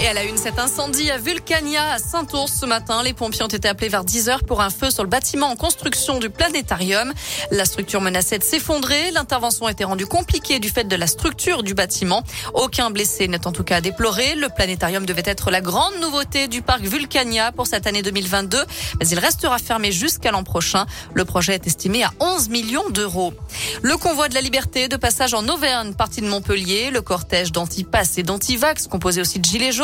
Et 0.00 0.08
à 0.08 0.12
la 0.12 0.24
une, 0.24 0.36
cet 0.36 0.58
incendie 0.58 1.10
à 1.10 1.18
Vulcania, 1.18 1.92
à 1.92 1.98
Saint-Ours 1.98 2.52
ce 2.52 2.66
matin. 2.66 3.02
Les 3.04 3.14
pompiers 3.14 3.44
ont 3.44 3.48
été 3.48 3.68
appelés 3.68 3.88
vers 3.88 4.04
10 4.04 4.28
heures 4.28 4.42
pour 4.42 4.60
un 4.60 4.68
feu 4.68 4.90
sur 4.90 5.04
le 5.04 5.08
bâtiment 5.08 5.46
en 5.46 5.56
construction 5.56 6.18
du 6.18 6.30
planétarium. 6.30 7.12
La 7.52 7.64
structure 7.64 8.00
menaçait 8.00 8.38
de 8.38 8.42
s'effondrer. 8.42 9.12
L'intervention 9.12 9.66
a 9.66 9.70
été 9.70 9.84
rendue 9.84 10.06
compliquée 10.06 10.58
du 10.58 10.68
fait 10.68 10.84
de 10.84 10.96
la 10.96 11.06
structure 11.06 11.62
du 11.62 11.74
bâtiment. 11.74 12.24
Aucun 12.54 12.90
blessé 12.90 13.28
n'est 13.28 13.46
en 13.46 13.52
tout 13.52 13.62
cas 13.62 13.80
déploré. 13.80 14.34
Le 14.34 14.48
planétarium 14.48 15.06
devait 15.06 15.22
être 15.24 15.52
la 15.52 15.60
grande 15.60 15.94
nouveauté 16.00 16.48
du 16.48 16.60
parc 16.60 16.82
Vulcania 16.82 17.52
pour 17.52 17.68
cette 17.68 17.86
année 17.86 18.02
2022, 18.02 18.58
mais 18.98 19.08
il 19.08 19.18
restera 19.18 19.58
fermé 19.58 19.92
jusqu'à 19.92 20.32
l'an 20.32 20.42
prochain. 20.42 20.86
Le 21.14 21.24
projet 21.24 21.54
est 21.54 21.66
estimé 21.68 22.02
à 22.02 22.12
11 22.18 22.48
millions 22.48 22.90
d'euros. 22.90 23.32
Le 23.82 23.96
convoi 23.96 24.28
de 24.28 24.34
la 24.34 24.40
liberté 24.40 24.88
de 24.88 24.96
passage 24.96 25.34
en 25.34 25.46
Auvergne, 25.48 25.94
partie 25.94 26.20
de 26.20 26.26
Montpellier. 26.26 26.90
Le 26.90 27.00
cortège 27.00 27.52
d'anti-pass 27.52 28.18
et 28.18 28.24
d'anti-vax, 28.24 28.88
composé 28.88 29.20
aussi 29.20 29.38
de 29.38 29.44
gilets 29.44 29.72
jaunes, 29.72 29.83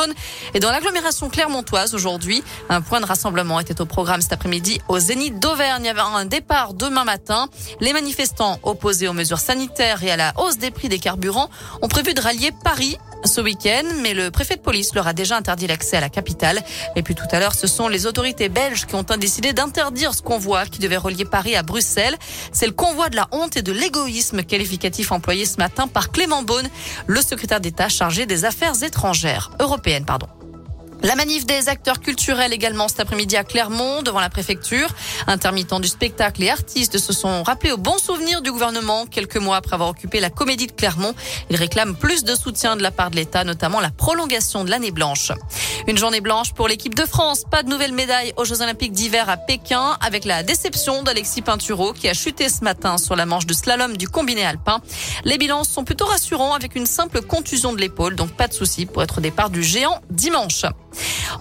et 0.55 0.61
dans 0.61 0.71
l'agglomération 0.71 1.29
clermontoise 1.29 1.95
aujourd'hui, 1.95 2.43
un 2.69 2.81
point 2.81 3.01
de 3.01 3.07
rassemblement 3.07 3.61
était 3.61 3.81
au 3.81 3.87
programme 3.87 4.21
cet 4.21 4.33
après-midi 4.33 4.81
au 4.89 4.99
Zénith 4.99 5.39
d'Auvergne. 5.39 5.83
Il 5.85 5.87
y 5.87 5.91
avait 5.91 6.01
un 6.01 6.25
départ 6.25 6.75
demain 6.75 7.05
matin. 7.05 7.49
Les 7.81 7.93
manifestants 7.93 8.59
opposés 8.63 9.09
aux 9.09 9.13
mesures 9.13 9.39
sanitaires 9.39 10.03
et 10.03 10.11
à 10.11 10.17
la 10.17 10.33
hausse 10.39 10.59
des 10.59 10.71
prix 10.71 10.89
des 10.89 10.99
carburants 10.99 11.51
ont 11.83 11.89
prévu 11.89 12.15
de 12.15 12.21
rallier 12.21 12.53
Paris 12.65 12.99
ce 13.25 13.41
week-end, 13.41 13.85
mais 14.03 14.15
le 14.15 14.31
préfet 14.31 14.57
de 14.57 14.61
police 14.61 14.95
leur 14.95 15.07
a 15.07 15.13
déjà 15.13 15.37
interdit 15.37 15.67
l'accès 15.67 15.97
à 15.97 16.01
la 16.01 16.09
capitale. 16.09 16.61
Et 16.97 17.03
puis 17.03 17.15
tout 17.15 17.27
à 17.31 17.41
l'heure, 17.41 17.55
ce 17.55 17.67
sont 17.67 17.89
les 17.89 18.07
autorités 18.07 18.49
belges 18.49 18.87
qui 18.87 18.95
ont 18.95 19.05
décidé 19.19 19.53
d'interdire 19.53 20.15
ce 20.15 20.23
convoi 20.23 20.67
qui 20.67 20.79
devait 20.79 20.97
relier 20.97 21.25
Paris 21.25 21.57
à 21.57 21.63
Bruxelles. 21.63 22.17
C'est 22.53 22.67
le 22.67 22.73
convoi 22.73 23.09
de 23.09 23.17
la 23.17 23.29
honte 23.33 23.57
et 23.57 23.63
de 23.63 23.73
l'égoïsme 23.73 24.43
qualificatif 24.43 25.13
employé 25.13 25.45
ce 25.45 25.57
matin 25.59 25.89
par 25.89 26.11
Clément 26.11 26.43
Beaune, 26.43 26.69
le 27.07 27.21
secrétaire 27.21 27.61
d'État 27.61 27.89
chargé 27.89 28.27
des 28.27 28.45
affaires 28.45 28.83
étrangères 28.83 29.51
européennes, 29.61 30.05
pardon. 30.05 30.27
La 31.03 31.15
manif 31.15 31.47
des 31.47 31.71
acteurs 31.71 32.01
culturels 32.01 32.53
également 32.53 32.87
cet 32.87 33.01
après-midi 33.01 33.35
à 33.37 33.45
Clermont 33.45 34.03
devant 34.03 34.21
la 34.21 34.29
préfecture. 34.29 34.89
Intermittents 35.27 35.81
du 35.81 35.89
spectacle 35.89 36.43
et 36.43 36.51
artistes 36.51 36.99
se 36.99 37.15
sont 37.15 37.43
rappelés 37.43 37.73
au 37.73 37.79
bon 37.79 37.97
souvenir 37.97 38.43
du 38.43 38.53
gouvernement 38.53 39.07
quelques 39.07 39.39
mois 39.39 39.57
après 39.57 39.75
avoir 39.75 39.89
occupé 39.89 40.21
la 40.21 40.29
comédie 40.29 40.67
de 40.67 40.73
Clermont. 40.73 41.15
Ils 41.49 41.57
réclament 41.57 41.97
plus 41.97 42.23
de 42.23 42.35
soutien 42.35 42.77
de 42.77 42.83
la 42.83 42.91
part 42.91 43.11
de 43.11 43.17
l'État, 43.17 43.45
notamment 43.45 43.81
la 43.81 43.91
prolongation 43.91 44.63
de 44.63 44.71
l'année 44.71 44.91
blanche. 44.91 45.33
Une 45.87 45.97
journée 45.97 46.21
blanche 46.21 46.53
pour 46.53 46.69
l'équipe 46.69 46.95
de 46.95 47.05
France. 47.05 47.45
Pas 47.51 47.63
de 47.63 47.69
nouvelles 47.69 47.93
médailles 47.93 48.33
aux 48.37 48.45
Jeux 48.45 48.63
Olympiques 48.63 48.93
d'hiver 48.93 49.29
à 49.29 49.37
Pékin 49.37 49.97
avec 50.01 50.25
la 50.25 50.43
déception 50.43 51.03
d'Alexis 51.03 51.43
Pinturo 51.43 51.93
qui 51.93 52.09
a 52.09 52.15
chuté 52.15 52.49
ce 52.49 52.63
matin 52.63 52.99
sur 52.99 53.17
la 53.17 53.27
manche 53.27 53.47
de 53.47 53.55
slalom 53.55 53.97
du 53.97 54.09
combiné 54.09 54.45
alpin. 54.45 54.81
Les 55.25 55.39
bilans 55.39 55.65
sont 55.65 55.85
plutôt 55.85 56.07
rassurants 56.07 56.55
avec 56.55 56.77
une 56.77 56.87
simple 56.87 57.23
contusion 57.23 57.73
de 57.73 57.79
l'épaule, 57.79 58.15
donc 58.15 58.31
pas 58.31 58.49
de 58.49 58.53
souci 58.53 58.87
pour 58.87 59.03
être 59.03 59.19
au 59.19 59.21
départ 59.21 59.51
du 59.51 59.63
géant 59.63 60.01
dimanche. 60.11 60.65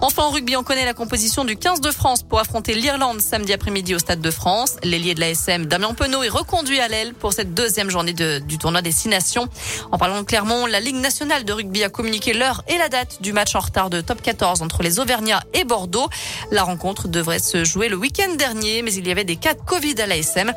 Enfin, 0.00 0.22
en 0.24 0.30
rugby, 0.30 0.56
on 0.56 0.62
connaît 0.62 0.84
la 0.84 0.94
composition 0.94 1.44
du 1.44 1.56
15 1.56 1.80
de 1.80 1.90
France 1.90 2.22
pour 2.22 2.38
affronter 2.38 2.74
l'Irlande 2.74 3.20
samedi 3.20 3.52
après-midi 3.52 3.94
au 3.94 3.98
Stade 3.98 4.20
de 4.20 4.30
France. 4.30 4.76
L'ailier 4.82 5.14
de 5.14 5.20
l'ASM, 5.20 5.66
Damien 5.66 5.94
Penaud, 5.94 6.22
est 6.22 6.28
reconduit 6.28 6.80
à 6.80 6.88
l'aile 6.88 7.14
pour 7.14 7.32
cette 7.32 7.54
deuxième 7.54 7.90
journée 7.90 8.12
du 8.12 8.58
tournoi 8.58 8.82
des 8.82 8.92
Six 8.92 9.08
Nations. 9.08 9.48
En 9.92 9.98
parlant 9.98 10.20
de 10.20 10.26
Clermont, 10.26 10.66
la 10.66 10.80
Ligue 10.80 10.96
nationale 10.96 11.44
de 11.44 11.52
rugby 11.52 11.82
a 11.84 11.88
communiqué 11.88 12.32
l'heure 12.32 12.62
et 12.68 12.78
la 12.78 12.88
date 12.88 13.20
du 13.20 13.32
match 13.32 13.54
en 13.54 13.60
retard 13.60 13.90
de 13.90 14.00
top 14.00 14.22
14 14.22 14.62
entre 14.62 14.82
les 14.82 15.00
Auvergnats 15.00 15.42
et 15.54 15.64
Bordeaux. 15.64 16.08
La 16.50 16.62
rencontre 16.62 17.08
devrait 17.08 17.38
se 17.38 17.64
jouer 17.64 17.88
le 17.88 17.96
week-end 17.96 18.34
dernier, 18.36 18.82
mais 18.82 18.92
il 18.94 19.06
y 19.06 19.10
avait 19.10 19.24
des 19.24 19.36
cas 19.36 19.54
de 19.54 19.60
Covid 19.60 20.00
à 20.00 20.06
l'ASM. 20.06 20.52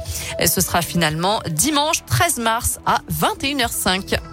Ce 0.45 0.61
sera 0.61 0.81
finalement 0.81 1.41
dimanche 1.47 2.05
13 2.05 2.37
mars 2.37 2.79
à 2.85 3.01
21h05. 3.11 4.32